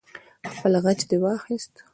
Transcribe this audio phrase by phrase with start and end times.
[0.53, 1.73] خپل غچ دې واخست.